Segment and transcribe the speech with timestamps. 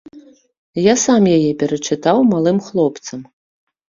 [0.83, 3.19] Я сам яе перачытаў малым хлопцам.